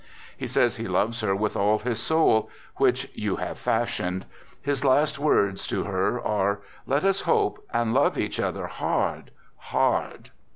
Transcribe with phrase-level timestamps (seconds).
[0.35, 2.49] He says he loves her with all his soul,"
[2.81, 4.25] which you have fashioned."
[4.59, 10.31] His last words to her are," Let us hope, and love each other, hard, hard.